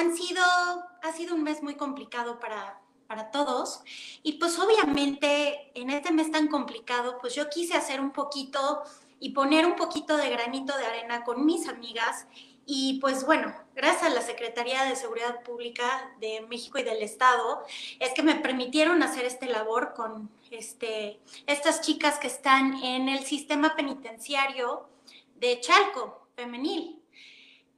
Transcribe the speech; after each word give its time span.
han 0.00 0.16
sido, 0.16 0.42
ha 0.42 1.12
sido 1.12 1.34
un 1.34 1.42
mes 1.42 1.62
muy 1.62 1.74
complicado 1.74 2.40
para, 2.40 2.80
para 3.06 3.30
todos 3.30 3.82
y 4.22 4.34
pues 4.34 4.58
obviamente 4.58 5.70
en 5.74 5.90
este 5.90 6.12
mes 6.12 6.30
tan 6.30 6.48
complicado 6.48 7.18
pues 7.20 7.34
yo 7.34 7.48
quise 7.48 7.74
hacer 7.74 8.00
un 8.00 8.12
poquito 8.12 8.82
y 9.18 9.30
poner 9.30 9.66
un 9.66 9.76
poquito 9.76 10.16
de 10.16 10.30
granito 10.30 10.76
de 10.76 10.86
arena 10.86 11.24
con 11.24 11.44
mis 11.44 11.68
amigas 11.68 12.26
y 12.72 13.00
pues 13.00 13.26
bueno, 13.26 13.52
gracias 13.74 14.04
a 14.04 14.14
la 14.14 14.22
Secretaría 14.22 14.84
de 14.84 14.94
Seguridad 14.94 15.42
Pública 15.42 16.14
de 16.20 16.42
México 16.48 16.78
y 16.78 16.84
del 16.84 17.02
Estado, 17.02 17.64
es 17.98 18.14
que 18.14 18.22
me 18.22 18.36
permitieron 18.36 19.02
hacer 19.02 19.24
este 19.24 19.46
labor 19.46 19.92
con 19.94 20.30
este, 20.52 21.20
estas 21.46 21.80
chicas 21.80 22.18
que 22.18 22.28
están 22.28 22.74
en 22.84 23.08
el 23.08 23.24
sistema 23.24 23.74
penitenciario 23.74 24.88
de 25.34 25.58
Chalco, 25.60 26.28
femenil. 26.36 27.02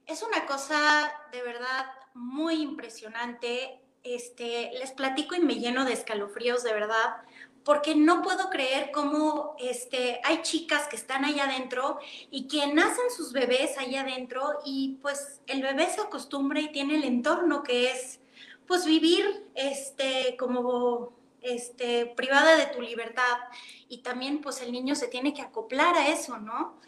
Es 0.05 0.21
una 0.21 0.45
cosa 0.45 1.11
de 1.31 1.41
verdad 1.41 1.87
muy 2.13 2.61
impresionante. 2.61 3.79
Este, 4.03 4.71
les 4.77 4.91
platico 4.91 5.35
y 5.35 5.39
me 5.39 5.55
lleno 5.55 5.85
de 5.85 5.93
escalofríos, 5.93 6.63
de 6.63 6.73
verdad, 6.73 7.23
porque 7.63 7.95
no 7.95 8.21
puedo 8.21 8.49
creer 8.49 8.91
cómo 8.91 9.55
este, 9.59 10.19
hay 10.23 10.41
chicas 10.41 10.87
que 10.87 10.95
están 10.95 11.23
allá 11.23 11.45
adentro 11.45 11.99
y 12.29 12.47
que 12.47 12.67
nacen 12.67 13.09
sus 13.15 13.31
bebés 13.31 13.77
allá 13.77 14.01
adentro 14.01 14.59
y 14.65 14.97
pues 15.01 15.41
el 15.47 15.61
bebé 15.61 15.89
se 15.89 16.01
acostumbra 16.01 16.59
y 16.59 16.71
tiene 16.71 16.95
el 16.95 17.05
entorno 17.05 17.63
que 17.63 17.91
es 17.91 18.19
pues 18.67 18.85
vivir 18.85 19.45
este, 19.55 20.35
como 20.37 21.13
este, 21.41 22.07
privada 22.17 22.55
de 22.57 22.67
tu 22.67 22.81
libertad 22.81 23.37
y 23.87 23.99
también 23.99 24.41
pues 24.41 24.61
el 24.61 24.71
niño 24.71 24.95
se 24.95 25.07
tiene 25.07 25.33
que 25.33 25.41
acoplar 25.41 25.95
a 25.95 26.07
eso, 26.07 26.37
¿no? 26.37 26.79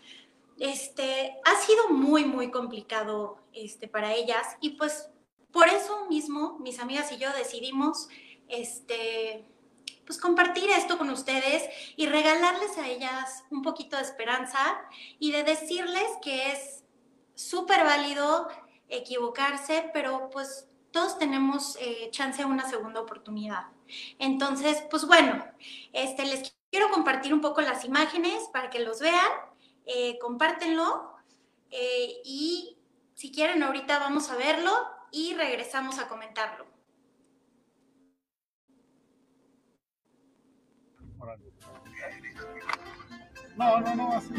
Este, 0.58 1.36
ha 1.44 1.56
sido 1.56 1.90
muy, 1.90 2.24
muy 2.24 2.50
complicado 2.50 3.40
este, 3.54 3.88
para 3.88 4.14
ellas 4.14 4.58
y 4.62 4.72
pues 4.72 5.10
por 5.56 5.70
eso 5.70 6.06
mismo 6.10 6.58
mis 6.60 6.80
amigas 6.80 7.14
y 7.14 7.18
yo 7.18 7.32
decidimos 7.32 8.10
este, 8.50 9.46
pues 10.06 10.20
compartir 10.20 10.70
esto 10.70 10.98
con 10.98 11.10
ustedes 11.10 11.64
y 11.96 12.08
regalarles 12.08 12.78
a 12.78 12.90
ellas 12.90 13.46
un 13.50 13.62
poquito 13.62 13.96
de 13.96 14.04
esperanza 14.04 14.60
y 15.18 15.32
de 15.32 15.46
decirles 15.46 16.04
que 16.22 16.52
es 16.52 16.84
súper 17.36 17.86
válido 17.86 18.50
equivocarse, 18.90 19.90
pero 19.94 20.30
pues 20.30 20.68
todos 20.92 21.18
tenemos 21.18 21.78
eh, 21.80 22.10
chance 22.12 22.42
a 22.42 22.48
una 22.48 22.70
segunda 22.70 23.00
oportunidad. 23.00 23.68
Entonces, 24.20 24.84
pues 24.92 25.08
bueno, 25.08 25.42
este, 25.94 26.26
les 26.26 26.54
quiero 26.70 26.92
compartir 26.92 27.34
un 27.34 27.40
poco 27.40 27.62
las 27.62 27.86
imágenes 27.86 28.44
para 28.52 28.70
que 28.70 28.80
los 28.80 29.00
vean, 29.00 29.32
eh, 29.86 30.20
compártenlo 30.20 31.14
eh, 31.72 32.18
y 32.26 32.78
si 33.14 33.32
quieren 33.32 33.64
ahorita 33.64 34.00
vamos 34.00 34.30
a 34.30 34.36
verlo 34.36 34.95
y 35.12 35.34
regresamos 35.34 36.00
a 36.00 36.08
comentarlo. 36.08 36.66
No, 43.58 43.80
no, 43.80 43.96
no, 43.96 44.14
así. 44.14 44.34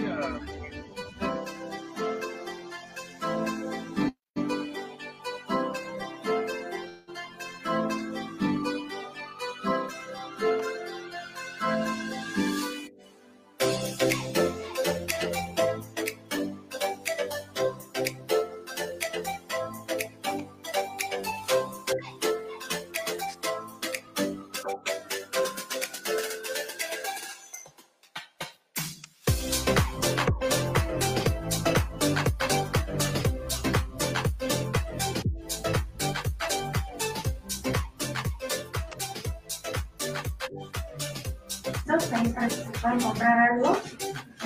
Pueden 42.08 43.00
comprar 43.00 43.50
algo 43.50 43.76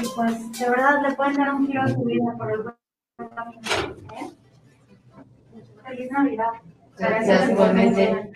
y 0.00 0.08
pues 0.14 0.58
de 0.58 0.70
verdad 0.70 1.02
le 1.02 1.14
pueden 1.14 1.34
dar 1.34 1.54
un 1.54 1.66
giro 1.66 1.82
a 1.82 1.88
su 1.88 2.02
vida 2.04 2.34
por 2.36 2.52
el 2.52 2.60
¿eh? 2.68 4.30
Feliz 5.84 6.10
Navidad. 6.10 6.52
Gracias, 6.96 7.50
igualmente. 7.50 8.32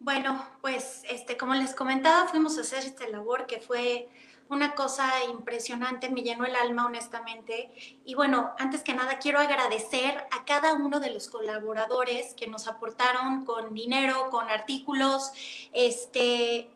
Bueno, 0.00 0.42
pues 0.60 1.02
este, 1.10 1.36
como 1.36 1.54
les 1.54 1.74
comentaba, 1.74 2.28
fuimos 2.28 2.56
a 2.58 2.62
hacer 2.62 2.78
esta 2.80 3.08
labor 3.08 3.46
que 3.46 3.60
fue 3.60 4.08
una 4.50 4.74
cosa 4.74 5.24
impresionante, 5.24 6.10
me 6.10 6.22
llenó 6.22 6.44
el 6.44 6.56
alma 6.56 6.86
honestamente. 6.86 7.72
Y 8.04 8.14
bueno, 8.14 8.54
antes 8.58 8.82
que 8.82 8.94
nada 8.94 9.18
quiero 9.18 9.38
agradecer 9.40 10.26
a 10.30 10.44
cada 10.44 10.74
uno 10.74 11.00
de 11.00 11.10
los 11.10 11.28
colaboradores 11.28 12.34
que 12.34 12.46
nos 12.46 12.66
aportaron 12.66 13.44
con 13.44 13.74
dinero, 13.74 14.30
con 14.30 14.48
artículos, 14.48 15.32
este, 15.72 16.70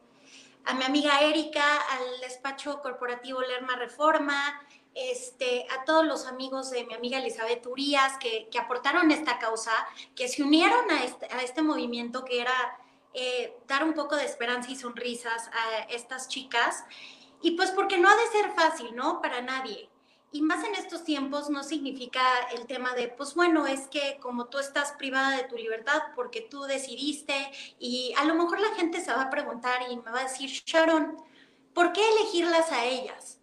a 0.65 0.75
mi 0.75 0.85
amiga 0.85 1.21
Erika, 1.23 1.65
al 1.77 2.21
despacho 2.21 2.81
corporativo 2.81 3.41
Lerma 3.41 3.77
Reforma, 3.77 4.61
este, 4.95 5.67
a 5.71 5.85
todos 5.85 6.05
los 6.05 6.27
amigos 6.27 6.71
de 6.71 6.85
mi 6.85 6.93
amiga 6.93 7.19
Elizabeth 7.19 7.67
Urias 7.67 8.19
que, 8.19 8.49
que 8.51 8.59
aportaron 8.59 9.11
esta 9.11 9.39
causa, 9.39 9.73
que 10.15 10.29
se 10.29 10.43
unieron 10.43 10.91
a 10.91 11.05
este, 11.05 11.27
a 11.27 11.43
este 11.43 11.63
movimiento 11.63 12.25
que 12.25 12.43
era 12.43 12.79
eh, 13.15 13.57
dar 13.67 13.85
un 13.85 13.93
poco 13.95 14.17
de 14.17 14.25
esperanza 14.25 14.71
y 14.71 14.77
sonrisas 14.77 15.49
a 15.49 15.81
estas 15.91 16.29
chicas. 16.29 16.85
Y 17.43 17.53
pues 17.53 17.71
porque 17.73 17.99
no 17.99 18.09
ha 18.09 18.17
de 18.17 18.27
ser 18.29 18.53
fácil, 18.53 18.95
¿no? 18.95 19.21
Para 19.21 19.43
nadie. 19.43 19.89
Y 20.31 20.41
más 20.41 20.65
en 20.65 20.75
estos 20.75 21.05
tiempos 21.05 21.51
no 21.51 21.63
significa 21.63 22.23
el 22.57 22.67
tema 22.67 22.95
de, 22.95 23.09
pues 23.09 23.35
bueno, 23.35 23.67
es 23.67 23.87
que 23.89 24.19
como 24.21 24.47
tú 24.47 24.59
estás 24.59 24.93
privada 24.93 25.37
de 25.37 25.45
tu 25.45 25.57
libertad 25.57 26.01
porque 26.15 26.41
tú 26.41 26.63
decidiste 26.63 27.35
y 27.79 28.15
a 28.17 28.25
lo 28.25 28.35
mejor 28.35 28.59
la 28.61 28.75
gente 28.77 29.03
se 29.03 29.13
va 29.13 29.23
a 29.23 29.31
preguntar 29.31 29.83
y 29.91 29.97
me 29.97 30.11
va 30.11 30.21
a 30.21 30.25
decir, 30.25 30.49
Sharon, 30.49 31.17
¿por 31.75 31.93
qué 31.93 32.01
elegirlas 32.09 32.73
a 32.73 32.87
ellas? 32.87 33.41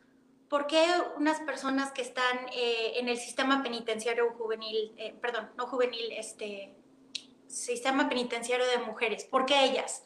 ¿Por 0.49 0.65
qué 0.65 0.83
unas 1.15 1.39
personas 1.41 1.91
que 1.91 2.01
están 2.01 2.47
eh, 2.55 2.93
en 2.95 3.07
el 3.07 3.17
sistema 3.17 3.61
penitenciario 3.61 4.31
juvenil, 4.31 4.91
eh, 4.97 5.15
perdón, 5.21 5.51
no 5.57 5.67
juvenil, 5.67 6.11
este, 6.13 6.73
sistema 7.49 8.07
penitenciario 8.07 8.65
de 8.67 8.77
mujeres, 8.77 9.25
¿por 9.25 9.45
qué 9.45 9.63
ellas? 9.63 10.03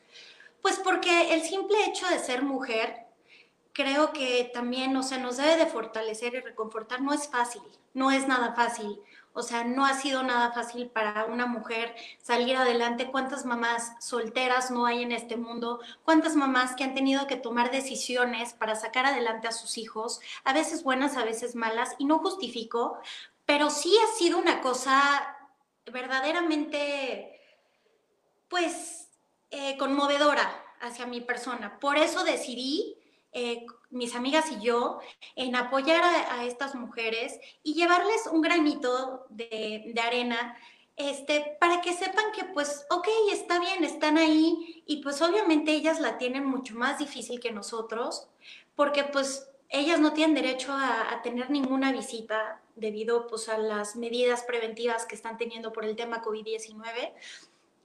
Pues 0.61 0.79
porque 0.79 1.33
el 1.33 1.41
simple 1.43 1.77
hecho 1.85 2.07
de 2.07 2.19
ser 2.19 2.41
mujer 2.41 3.05
creo 3.73 4.13
que 4.13 4.49
también, 4.53 4.95
o 4.95 5.03
sea, 5.03 5.17
nos 5.17 5.37
debe 5.37 5.57
de 5.57 5.65
fortalecer 5.65 6.35
y 6.35 6.39
reconfortar. 6.39 7.01
No 7.01 7.13
es 7.13 7.27
fácil, 7.27 7.61
no 7.93 8.11
es 8.11 8.27
nada 8.27 8.53
fácil. 8.53 9.01
O 9.35 9.41
sea, 9.41 9.63
no 9.63 9.83
ha 9.85 9.95
sido 9.95 10.21
nada 10.21 10.51
fácil 10.51 10.89
para 10.89 11.25
una 11.25 11.47
mujer 11.47 11.95
salir 12.21 12.55
adelante. 12.55 13.09
¿Cuántas 13.09 13.45
mamás 13.45 13.93
solteras 13.99 14.69
no 14.69 14.85
hay 14.85 15.01
en 15.01 15.11
este 15.11 15.37
mundo? 15.37 15.79
¿Cuántas 16.05 16.35
mamás 16.35 16.75
que 16.75 16.83
han 16.83 16.93
tenido 16.93 17.25
que 17.25 17.35
tomar 17.35 17.71
decisiones 17.71 18.53
para 18.53 18.75
sacar 18.75 19.07
adelante 19.07 19.47
a 19.47 19.51
sus 19.51 19.79
hijos? 19.79 20.21
A 20.43 20.53
veces 20.53 20.83
buenas, 20.83 21.17
a 21.17 21.25
veces 21.25 21.55
malas. 21.55 21.95
Y 21.97 22.05
no 22.05 22.19
justifico, 22.19 22.99
pero 23.45 23.71
sí 23.71 23.95
ha 24.03 24.17
sido 24.17 24.37
una 24.37 24.61
cosa 24.61 25.35
verdaderamente, 25.91 27.41
pues, 28.49 29.09
eh, 29.49 29.77
conmovedora 29.77 30.63
hacia 30.79 31.07
mi 31.07 31.21
persona. 31.21 31.79
Por 31.79 31.97
eso 31.97 32.23
decidí 32.23 33.02
eh, 33.33 33.65
mis 33.89 34.15
amigas 34.15 34.51
y 34.51 34.63
yo, 34.63 34.99
en 35.35 35.55
apoyar 35.55 36.03
a, 36.03 36.45
estas 36.45 36.75
mujeres 36.75 37.39
y 37.63 37.73
llevarles 37.73 38.27
un 38.31 38.41
granito 38.41 39.25
de, 39.29 39.93
arena, 40.03 40.57
este, 40.95 41.57
para 41.59 41.81
que 41.81 41.93
sepan 41.93 42.31
que 42.35 42.45
pues, 42.45 42.85
ok, 42.89 43.07
está 43.31 43.59
bien, 43.59 43.83
están 43.83 44.17
ahí 44.17 44.83
y 44.85 45.01
pues 45.01 45.21
obviamente 45.21 45.71
ellas 45.71 45.99
la 45.99 46.17
tienen 46.17 46.45
mucho 46.45 46.75
más 46.75 46.99
difícil 46.99 47.39
que 47.39 47.51
nosotros, 47.51 48.27
porque 48.75 49.03
pues 49.03 49.49
ellas 49.69 49.99
no 49.99 50.13
tienen 50.13 50.35
derecho 50.35 50.71
a, 50.71 51.11
a 51.11 51.21
tener 51.23 51.49
ninguna 51.49 51.91
visita 51.91 52.61
debido 52.75 53.27
pues 53.27 53.49
a 53.49 53.57
las 53.57 53.95
medidas 53.95 54.43
preventivas 54.43 55.05
que 55.05 55.15
están 55.15 55.37
teniendo 55.37 55.73
por 55.73 55.85
el 55.85 55.95
tema 55.95 56.21
COVID-19. 56.23 57.13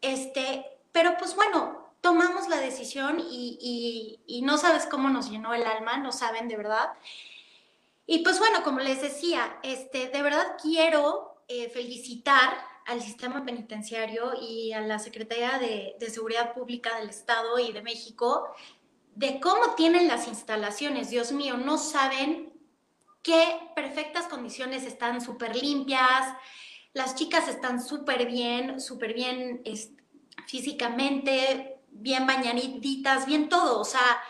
Este, 0.00 0.64
pero 0.92 1.16
pues 1.18 1.34
bueno, 1.34 1.87
tomamos 2.00 2.48
la 2.48 2.58
decisión 2.58 3.20
y, 3.20 4.42
no 4.42 4.56
sabes 4.56 4.86
cómo 4.86 5.10
nos 5.10 5.30
llenó 5.30 5.52
el 5.54 5.64
alma, 5.64 5.98
no 5.98 6.12
saben 6.12 6.48
de 6.48 6.56
verdad. 6.56 6.90
Y 8.06 8.20
pues 8.20 8.38
bueno, 8.38 8.62
como 8.62 8.80
les 8.80 9.02
decía, 9.02 9.58
este, 9.62 10.08
de 10.08 10.22
verdad 10.22 10.56
quiero 10.62 11.42
eh, 11.48 11.68
felicitar 11.68 12.56
al 12.86 13.02
sistema 13.02 13.44
penitenciario 13.44 14.32
y 14.40 14.72
a 14.72 14.80
la 14.80 14.98
Secretaría 14.98 15.58
de, 15.58 15.96
de, 16.00 16.10
Seguridad 16.10 16.54
Pública 16.54 16.98
del 16.98 17.10
Estado 17.10 17.58
y 17.58 17.72
de 17.72 17.82
México 17.82 18.54
de 19.14 19.40
cómo 19.40 19.74
tienen 19.74 20.08
las 20.08 20.26
instalaciones. 20.28 21.10
Dios 21.10 21.32
mío, 21.32 21.58
no 21.58 21.76
saben 21.76 22.52
qué 23.22 23.60
perfectas 23.74 24.26
condiciones 24.26 24.84
están 24.84 25.20
súper 25.20 25.54
limpias. 25.56 26.32
Las 26.94 27.14
chicas 27.14 27.48
están 27.48 27.82
súper 27.84 28.26
bien, 28.26 28.80
súper 28.80 29.12
bien 29.12 29.62
físicamente, 30.46 31.77
bien 31.98 32.26
bañaditas, 32.26 33.26
bien 33.26 33.48
todo. 33.48 33.80
O 33.80 33.84
sea, 33.84 34.20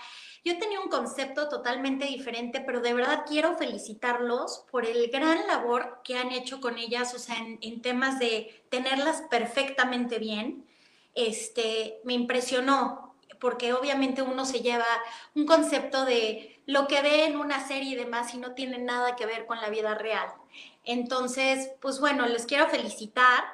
yo 0.44 0.58
tenía 0.58 0.80
un 0.80 0.88
concepto 0.88 1.48
totalmente 1.48 2.06
diferente, 2.06 2.60
pero 2.60 2.80
de 2.80 2.94
verdad 2.94 3.24
quiero 3.26 3.56
felicitarlos 3.56 4.64
por 4.70 4.86
el 4.86 5.10
gran 5.10 5.46
labor 5.46 6.00
que 6.04 6.16
han 6.16 6.32
hecho 6.32 6.60
con 6.60 6.78
ellas, 6.78 7.14
o 7.14 7.18
sea, 7.18 7.36
en, 7.38 7.82
temas 7.82 8.18
de 8.18 8.64
tenerlas 8.70 9.22
perfectamente 9.30 10.18
bien. 10.18 10.64
Este, 11.14 12.00
me 12.04 12.14
impresionó, 12.14 13.14
porque 13.40 13.72
obviamente 13.72 14.22
uno 14.22 14.44
se 14.46 14.60
lleva 14.60 14.86
un 15.34 15.46
concepto 15.46 16.04
de 16.04 16.62
lo 16.66 16.86
que 16.86 17.02
ve 17.02 17.24
en 17.24 17.36
una 17.36 17.66
serie 17.66 17.92
y 17.92 17.96
demás 17.96 18.34
y 18.34 18.38
no 18.38 18.52
tiene 18.52 18.78
nada 18.78 19.16
que 19.16 19.26
ver 19.26 19.46
con 19.46 19.60
la 19.60 19.68
vida 19.68 19.94
real. 19.94 20.28
Entonces, 20.84 21.70
pues 21.80 22.00
bueno, 22.00 22.26
les 22.26 22.46
quiero 22.46 22.68
felicitar 22.68 23.44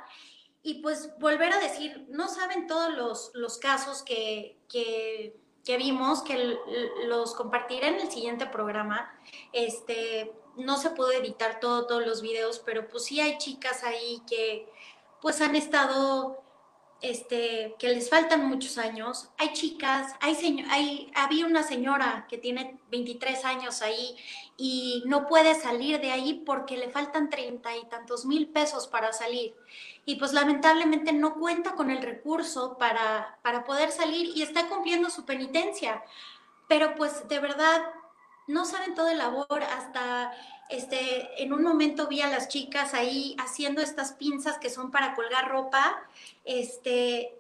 y 0.65 0.81
pues 0.81 1.17
volver 1.19 1.53
a 1.53 1.61
decir, 1.61 2.07
no 2.09 2.27
saben 2.27 2.67
todos 2.67 2.93
los, 2.95 3.31
los 3.35 3.59
casos 3.59 4.03
que, 4.03 4.59
que 4.69 5.77
vimos, 5.77 6.23
que 6.23 6.57
los 7.07 7.35
compartiré 7.35 7.89
en 7.89 8.01
el 8.01 8.11
siguiente 8.11 8.47
programa. 8.47 9.15
Este, 9.53 10.33
no 10.57 10.79
se 10.79 10.91
pudo 10.91 11.13
editar 11.13 11.61
todo, 11.61 11.87
todos 11.87 12.07
los 12.07 12.23
videos, 12.23 12.61
pero 12.61 12.89
pues 12.89 13.05
sí 13.05 13.21
hay 13.21 13.37
chicas 13.37 13.85
ahí 13.85 14.23
que 14.27 14.67
pues 15.21 15.43
han 15.43 15.55
estado 15.55 16.44
este, 17.05 17.75
que 17.79 17.91
les 17.91 18.09
faltan 18.09 18.49
muchos 18.49 18.79
años. 18.79 19.29
Hay 19.37 19.53
chicas, 19.53 20.15
hay, 20.21 20.65
hay 20.71 21.13
había 21.15 21.45
una 21.45 21.63
señora 21.63 22.27
que 22.31 22.39
tiene 22.39 22.81
23 22.91 23.45
años 23.45 23.83
ahí 23.83 24.17
y 24.57 25.03
no 25.05 25.27
puede 25.27 25.55
salir 25.55 26.01
de 26.01 26.13
ahí 26.13 26.43
porque 26.47 26.79
le 26.79 26.89
faltan 26.89 27.29
treinta 27.29 27.77
y 27.77 27.85
tantos 27.85 28.25
mil 28.25 28.49
pesos 28.49 28.87
para 28.87 29.13
salir. 29.13 29.55
Y 30.07 30.17
pues 30.17 30.33
lamentablemente 30.33 31.13
no 31.13 31.35
cuenta 31.35 31.75
con 31.75 31.91
el 31.91 32.01
recurso 32.01 32.79
para, 32.79 33.39
para 33.43 33.65
poder 33.65 33.91
salir 33.91 34.35
y 34.35 34.41
está 34.41 34.67
cumpliendo 34.69 35.11
su 35.11 35.27
penitencia. 35.27 36.03
Pero 36.69 36.95
pues 36.95 37.29
de 37.29 37.39
verdad 37.39 37.83
no 38.47 38.65
saben 38.65 38.95
todo 38.95 39.09
el 39.09 39.19
labor 39.19 39.63
hasta 39.63 40.33
este, 40.69 41.43
en 41.43 41.53
un 41.53 41.63
momento 41.63 42.07
vi 42.07 42.21
a 42.21 42.29
las 42.29 42.49
chicas 42.49 42.95
ahí 42.95 43.37
haciendo 43.39 43.83
estas 43.83 44.13
pinzas 44.13 44.59
que 44.59 44.71
son 44.71 44.91
para 44.91 45.15
colgar 45.15 45.49
ropa, 45.49 46.03
este, 46.45 47.39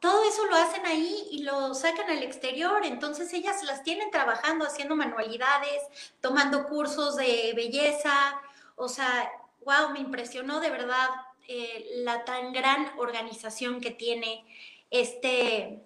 todo 0.00 0.22
eso 0.24 0.44
lo 0.46 0.56
hacen 0.56 0.84
ahí 0.86 1.28
y 1.30 1.42
lo 1.42 1.74
sacan 1.74 2.10
al 2.10 2.22
exterior, 2.22 2.84
entonces 2.84 3.32
ellas 3.32 3.62
las 3.64 3.82
tienen 3.82 4.10
trabajando, 4.10 4.66
haciendo 4.66 4.96
manualidades, 4.96 5.82
tomando 6.20 6.68
cursos 6.68 7.16
de 7.16 7.52
belleza, 7.56 8.40
o 8.76 8.88
sea, 8.88 9.30
wow, 9.64 9.90
me 9.92 10.00
impresionó 10.00 10.60
de 10.60 10.70
verdad 10.70 11.08
eh, 11.48 11.86
la 11.96 12.24
tan 12.24 12.52
gran 12.52 12.92
organización 12.98 13.80
que 13.80 13.90
tiene 13.90 14.44
este, 14.90 15.80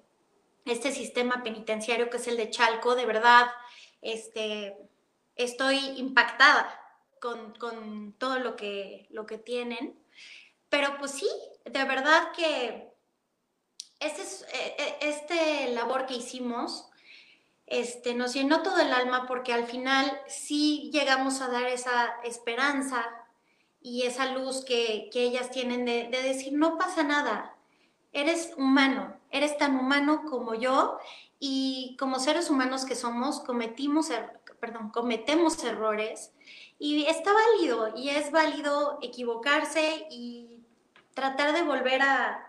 este 0.64 0.92
sistema 0.92 1.42
penitenciario 1.42 2.10
que 2.10 2.18
es 2.18 2.26
el 2.28 2.36
de 2.36 2.50
Chalco, 2.50 2.94
de 2.94 3.06
verdad, 3.06 3.48
este, 4.02 4.76
estoy 5.36 5.78
impactada 5.96 6.78
con, 7.20 8.14
todo 8.18 8.38
lo 8.38 8.56
que, 8.56 9.06
lo 9.10 9.26
que 9.26 9.38
tienen. 9.38 9.98
Pero 10.68 10.98
pues 10.98 11.12
sí, 11.12 11.28
de 11.64 11.84
verdad 11.84 12.32
que 12.32 12.92
este, 14.00 14.22
es, 14.22 14.46
este 15.00 15.72
labor 15.72 16.06
que 16.06 16.14
hicimos 16.14 16.88
este, 17.66 18.14
nos 18.14 18.32
llenó 18.32 18.62
todo 18.62 18.80
el 18.80 18.92
alma 18.92 19.26
porque 19.26 19.52
al 19.52 19.66
final 19.66 20.20
sí 20.26 20.90
llegamos 20.92 21.40
a 21.40 21.48
dar 21.48 21.66
esa 21.66 22.16
esperanza 22.24 23.06
y 23.80 24.04
esa 24.04 24.32
luz 24.32 24.64
que, 24.64 25.10
ellas 25.12 25.50
tienen 25.50 25.84
de, 25.84 26.08
de, 26.08 26.22
decir, 26.22 26.54
no 26.54 26.78
pasa 26.78 27.02
nada, 27.02 27.56
eres 28.12 28.52
humano, 28.56 29.16
eres 29.30 29.58
tan 29.58 29.78
humano 29.78 30.24
como 30.28 30.54
yo 30.54 30.98
y 31.40 31.96
como 31.98 32.18
seres 32.18 32.50
humanos 32.50 32.84
que 32.84 32.96
somos, 32.96 33.40
cometimos, 33.40 34.10
er, 34.10 34.40
perdón, 34.60 34.90
cometemos 34.90 35.62
errores 35.64 36.32
y 36.78 37.04
está 37.06 37.32
válido 37.32 37.92
y 37.96 38.10
es 38.10 38.30
válido 38.30 38.98
equivocarse 39.02 40.06
y 40.10 40.60
tratar 41.14 41.52
de 41.52 41.62
volver 41.62 42.02
a, 42.02 42.46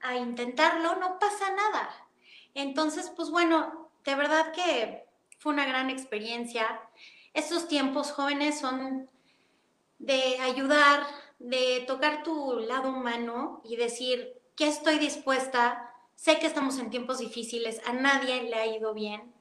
a 0.00 0.16
intentarlo, 0.16 0.96
no 0.96 1.18
pasa 1.18 1.50
nada. 1.52 1.90
Entonces, 2.54 3.12
pues 3.14 3.30
bueno, 3.30 3.90
de 4.04 4.14
verdad 4.14 4.52
que 4.52 5.04
fue 5.38 5.52
una 5.52 5.66
gran 5.66 5.90
experiencia. 5.90 6.80
Estos 7.34 7.68
tiempos 7.68 8.12
jóvenes 8.12 8.58
son 8.58 9.08
de 9.98 10.38
ayudar, 10.40 11.06
de 11.38 11.84
tocar 11.86 12.22
tu 12.22 12.58
lado 12.60 12.90
humano 12.90 13.60
y 13.64 13.76
decir 13.76 14.40
que 14.56 14.68
estoy 14.68 14.98
dispuesta. 14.98 15.89
Sé 16.20 16.38
que 16.38 16.46
estamos 16.46 16.78
en 16.78 16.90
tiempos 16.90 17.16
difíciles, 17.16 17.80
a 17.86 17.94
nadie 17.94 18.42
le 18.42 18.54
ha 18.56 18.66
ido 18.66 18.92
bien, 18.92 19.32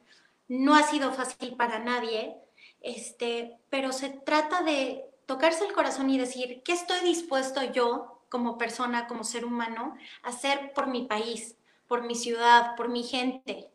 no 0.47 0.75
ha 0.75 0.83
sido 0.83 1.11
fácil 1.11 1.57
para 1.57 1.79
nadie, 1.79 2.37
este, 2.79 3.59
pero 3.69 3.91
se 3.91 4.07
trata 4.07 4.61
de 4.61 5.03
tocarse 5.25 5.65
el 5.65 5.73
corazón 5.73 6.09
y 6.09 6.17
decir, 6.17 6.61
¿qué 6.63 6.71
estoy 6.71 7.01
dispuesto 7.01 7.61
yo 7.73 8.21
como 8.29 8.57
persona, 8.57 9.07
como 9.07 9.25
ser 9.25 9.43
humano, 9.43 9.97
a 10.23 10.29
hacer 10.29 10.71
por 10.71 10.87
mi 10.87 11.03
país, 11.03 11.57
por 11.85 12.03
mi 12.03 12.15
ciudad, 12.15 12.77
por 12.77 12.87
mi 12.87 13.03
gente? 13.03 13.69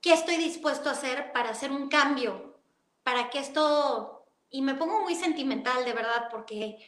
¿Qué 0.00 0.12
estoy 0.12 0.36
dispuesto 0.36 0.88
a 0.88 0.92
hacer 0.92 1.32
para 1.32 1.50
hacer 1.50 1.72
un 1.72 1.88
cambio? 1.88 2.60
Para 3.02 3.28
que 3.30 3.40
esto, 3.40 4.24
y 4.50 4.62
me 4.62 4.76
pongo 4.76 5.00
muy 5.00 5.16
sentimental 5.16 5.84
de 5.84 5.94
verdad, 5.94 6.28
porque 6.30 6.78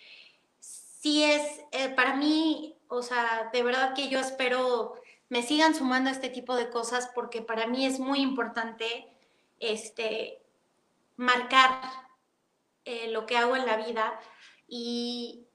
sí 0.60 1.24
es, 1.24 1.62
eh, 1.72 1.88
para 1.88 2.14
mí, 2.14 2.76
o 2.86 3.02
sea, 3.02 3.50
de 3.52 3.64
verdad 3.64 3.92
que 3.92 4.08
yo 4.08 4.20
espero 4.20 5.01
me 5.32 5.42
sigan 5.42 5.74
sumando 5.74 6.10
este 6.10 6.28
tipo 6.28 6.56
de 6.56 6.68
cosas 6.68 7.10
porque 7.14 7.40
para 7.40 7.66
mí 7.66 7.86
es 7.86 7.98
muy 7.98 8.20
importante 8.20 9.08
este, 9.60 10.42
marcar 11.16 11.80
eh, 12.84 13.10
lo 13.10 13.24
que 13.24 13.38
hago 13.38 13.56
en 13.56 13.64
la 13.64 13.78
vida 13.78 14.20
y 14.68 15.46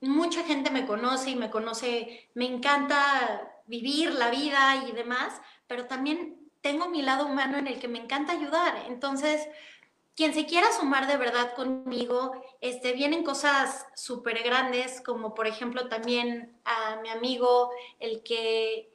mucha 0.00 0.42
gente 0.44 0.70
me 0.70 0.86
conoce 0.86 1.28
y 1.28 1.36
me 1.36 1.50
conoce, 1.50 2.30
me 2.32 2.46
encanta 2.46 3.60
vivir 3.66 4.14
la 4.14 4.30
vida 4.30 4.86
y 4.88 4.92
demás, 4.92 5.38
pero 5.66 5.84
también 5.84 6.38
tengo 6.62 6.88
mi 6.88 7.02
lado 7.02 7.26
humano 7.26 7.58
en 7.58 7.66
el 7.66 7.78
que 7.80 7.88
me 7.88 7.98
encanta 7.98 8.32
ayudar. 8.32 8.86
Entonces, 8.86 9.46
quien 10.16 10.32
se 10.32 10.46
quiera 10.46 10.72
sumar 10.72 11.08
de 11.08 11.18
verdad 11.18 11.52
conmigo, 11.54 12.42
este, 12.62 12.94
vienen 12.94 13.22
cosas 13.22 13.86
súper 13.96 14.42
grandes, 14.42 15.02
como 15.02 15.34
por 15.34 15.46
ejemplo 15.46 15.88
también 15.88 16.58
a 16.64 16.96
mi 17.02 17.10
amigo, 17.10 17.70
el 18.00 18.22
que 18.22 18.93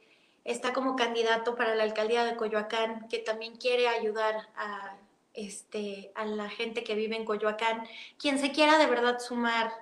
está 0.50 0.72
como 0.72 0.96
candidato 0.96 1.54
para 1.56 1.74
la 1.74 1.84
alcaldía 1.84 2.24
de 2.24 2.36
Coyoacán, 2.36 3.08
que 3.08 3.18
también 3.18 3.56
quiere 3.56 3.88
ayudar 3.88 4.48
a, 4.56 4.96
este, 5.34 6.12
a 6.14 6.24
la 6.24 6.48
gente 6.48 6.84
que 6.84 6.94
vive 6.94 7.16
en 7.16 7.24
Coyoacán. 7.24 7.86
Quien 8.18 8.38
se 8.38 8.52
quiera 8.52 8.78
de 8.78 8.86
verdad 8.86 9.18
sumar 9.18 9.72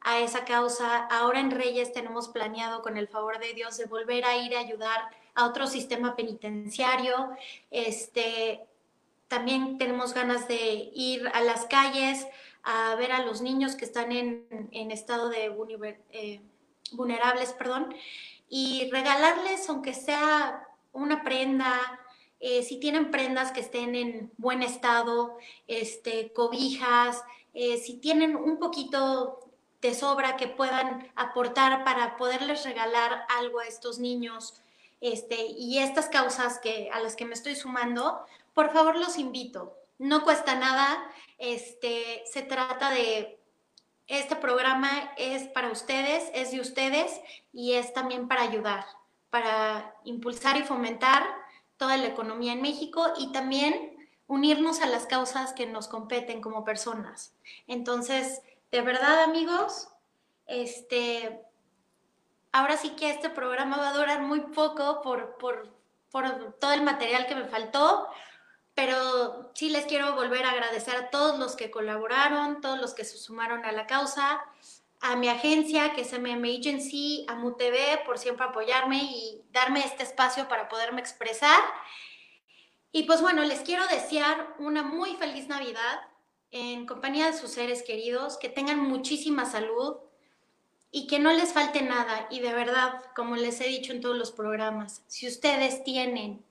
a 0.00 0.20
esa 0.20 0.44
causa, 0.44 1.06
ahora 1.06 1.40
en 1.40 1.50
Reyes 1.50 1.92
tenemos 1.92 2.28
planeado, 2.28 2.82
con 2.82 2.96
el 2.96 3.08
favor 3.08 3.38
de 3.38 3.52
Dios, 3.54 3.76
de 3.78 3.86
volver 3.86 4.24
a 4.24 4.36
ir 4.36 4.54
a 4.54 4.60
ayudar 4.60 5.10
a 5.34 5.46
otro 5.46 5.66
sistema 5.66 6.14
penitenciario. 6.14 7.30
Este, 7.70 8.60
también 9.28 9.78
tenemos 9.78 10.14
ganas 10.14 10.46
de 10.48 10.90
ir 10.94 11.28
a 11.34 11.40
las 11.40 11.66
calles 11.66 12.26
a 12.62 12.94
ver 12.96 13.12
a 13.12 13.24
los 13.24 13.40
niños 13.40 13.76
que 13.76 13.84
están 13.84 14.12
en, 14.12 14.90
estado 14.90 15.30
de 15.30 15.46
eh, 16.10 16.40
vulnerables, 16.92 17.52
perdón, 17.52 17.94
y 18.48 18.90
regalarles, 18.90 19.68
aunque 19.68 19.94
sea 19.94 20.66
una 20.92 21.22
prenda, 21.22 22.00
eh, 22.40 22.62
si 22.62 22.78
tienen 22.78 23.10
prendas 23.10 23.52
que 23.52 23.60
estén 23.60 23.94
en 23.94 24.32
buen 24.36 24.62
estado, 24.62 25.36
este, 25.66 26.32
cobijas, 26.32 27.22
eh, 27.54 27.78
si 27.78 27.94
tienen 27.94 28.36
un 28.36 28.58
poquito 28.58 29.40
de 29.80 29.94
sobra 29.94 30.36
que 30.36 30.48
puedan 30.48 31.10
aportar 31.14 31.84
para 31.84 32.16
poderles 32.16 32.64
regalar 32.64 33.24
algo 33.28 33.60
a 33.60 33.66
estos 33.66 33.98
niños 33.98 34.60
este, 35.00 35.46
y 35.46 35.78
estas 35.78 36.08
causas 36.08 36.58
que, 36.58 36.90
a 36.92 37.00
las 37.00 37.16
que 37.16 37.24
me 37.24 37.34
estoy 37.34 37.54
sumando, 37.54 38.24
por 38.54 38.72
favor 38.72 38.96
los 38.96 39.18
invito. 39.18 39.76
No 39.98 40.22
cuesta 40.22 40.54
nada, 40.54 41.10
este, 41.38 42.22
se 42.26 42.42
trata 42.42 42.90
de 42.90 43.37
este 44.08 44.36
programa 44.36 44.90
es 45.16 45.44
para 45.48 45.70
ustedes, 45.70 46.30
es 46.34 46.50
de 46.50 46.60
ustedes 46.60 47.20
y 47.52 47.74
es 47.74 47.92
también 47.92 48.26
para 48.26 48.42
ayudar, 48.42 48.84
para 49.30 49.94
impulsar 50.04 50.56
y 50.56 50.62
fomentar 50.62 51.22
toda 51.76 51.96
la 51.96 52.06
economía 52.06 52.54
en 52.54 52.62
México 52.62 53.12
y 53.18 53.30
también 53.32 53.96
unirnos 54.26 54.80
a 54.80 54.86
las 54.86 55.06
causas 55.06 55.52
que 55.52 55.66
nos 55.66 55.88
competen 55.88 56.40
como 56.40 56.64
personas. 56.64 57.34
Entonces, 57.66 58.42
de 58.70 58.82
verdad, 58.82 59.22
amigos, 59.22 59.88
este, 60.46 61.40
ahora 62.50 62.76
sí 62.76 62.90
que 62.90 63.10
este 63.10 63.30
programa 63.30 63.76
va 63.76 63.90
a 63.90 63.94
durar 63.94 64.22
muy 64.22 64.40
poco 64.40 65.02
por, 65.02 65.36
por 65.38 65.78
por 66.10 66.54
todo 66.54 66.72
el 66.72 66.82
material 66.82 67.26
que 67.26 67.34
me 67.34 67.44
faltó, 67.44 68.08
pero 68.78 69.50
sí 69.54 69.70
les 69.70 69.86
quiero 69.86 70.14
volver 70.14 70.46
a 70.46 70.52
agradecer 70.52 70.94
a 70.94 71.10
todos 71.10 71.36
los 71.40 71.56
que 71.56 71.68
colaboraron, 71.68 72.60
todos 72.60 72.78
los 72.78 72.94
que 72.94 73.04
se 73.04 73.18
sumaron 73.18 73.64
a 73.64 73.72
la 73.72 73.88
causa, 73.88 74.40
a 75.00 75.16
mi 75.16 75.28
agencia, 75.28 75.94
que 75.94 76.02
es 76.02 76.12
MM 76.12 76.44
Agency, 76.44 77.26
a 77.26 77.34
MUTV, 77.34 78.04
por 78.06 78.18
siempre 78.18 78.46
apoyarme 78.46 79.02
y 79.02 79.42
darme 79.50 79.80
este 79.80 80.04
espacio 80.04 80.46
para 80.46 80.68
poderme 80.68 81.00
expresar. 81.00 81.58
Y 82.92 83.02
pues 83.02 83.20
bueno, 83.20 83.42
les 83.42 83.62
quiero 83.62 83.84
desear 83.88 84.54
una 84.60 84.84
muy 84.84 85.16
feliz 85.16 85.48
Navidad 85.48 85.98
en 86.52 86.86
compañía 86.86 87.26
de 87.26 87.36
sus 87.36 87.50
seres 87.50 87.82
queridos, 87.82 88.36
que 88.36 88.48
tengan 88.48 88.78
muchísima 88.78 89.44
salud 89.44 89.96
y 90.92 91.08
que 91.08 91.18
no 91.18 91.32
les 91.32 91.52
falte 91.52 91.82
nada. 91.82 92.28
Y 92.30 92.38
de 92.38 92.54
verdad, 92.54 93.02
como 93.16 93.34
les 93.34 93.60
he 93.60 93.66
dicho 93.66 93.90
en 93.92 94.00
todos 94.00 94.16
los 94.16 94.30
programas, 94.30 95.02
si 95.08 95.26
ustedes 95.26 95.82
tienen 95.82 96.46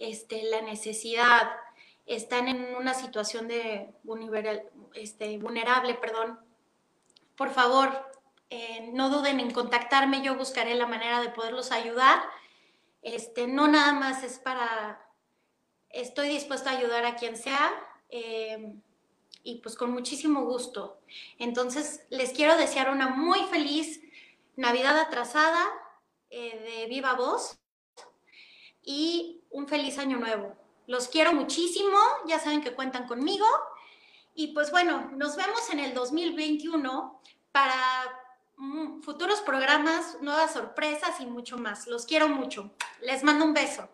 este, 0.00 0.42
la 0.44 0.62
necesidad, 0.62 1.52
están 2.06 2.48
en 2.48 2.74
una 2.74 2.94
situación 2.94 3.46
de 3.46 3.94
este, 4.94 5.38
vulnerable, 5.38 5.94
perdón, 5.94 6.40
por 7.36 7.50
favor, 7.50 8.10
eh, 8.48 8.90
no 8.92 9.10
duden 9.10 9.38
en 9.38 9.52
contactarme, 9.52 10.22
yo 10.22 10.34
buscaré 10.34 10.74
la 10.74 10.86
manera 10.86 11.20
de 11.20 11.28
poderlos 11.28 11.70
ayudar. 11.70 12.20
Este, 13.02 13.46
no 13.46 13.68
nada 13.68 13.92
más 13.92 14.24
es 14.24 14.40
para, 14.40 15.00
estoy 15.90 16.28
dispuesta 16.28 16.70
a 16.70 16.78
ayudar 16.78 17.04
a 17.04 17.14
quien 17.14 17.36
sea. 17.36 17.70
Eh, 18.08 18.74
y 19.42 19.56
pues 19.60 19.76
con 19.76 19.92
muchísimo 19.92 20.44
gusto. 20.44 21.00
Entonces, 21.38 22.04
les 22.10 22.32
quiero 22.32 22.56
desear 22.56 22.90
una 22.90 23.08
muy 23.08 23.40
feliz 23.44 24.00
Navidad 24.56 24.98
atrasada 24.98 25.64
eh, 26.28 26.58
de 26.58 26.86
viva 26.88 27.14
voz 27.14 27.59
feliz 29.70 29.96
año 29.98 30.18
nuevo. 30.18 30.54
Los 30.86 31.08
quiero 31.08 31.32
muchísimo, 31.32 31.96
ya 32.26 32.38
saben 32.38 32.60
que 32.60 32.74
cuentan 32.74 33.06
conmigo. 33.06 33.46
Y 34.34 34.48
pues 34.48 34.70
bueno, 34.70 35.10
nos 35.14 35.36
vemos 35.36 35.70
en 35.70 35.78
el 35.78 35.94
2021 35.94 37.22
para 37.52 37.76
mm, 38.56 39.00
futuros 39.00 39.40
programas, 39.40 40.18
nuevas 40.20 40.52
sorpresas 40.52 41.20
y 41.20 41.26
mucho 41.26 41.56
más. 41.56 41.86
Los 41.86 42.04
quiero 42.04 42.28
mucho. 42.28 42.72
Les 43.00 43.22
mando 43.22 43.44
un 43.44 43.54
beso. 43.54 43.88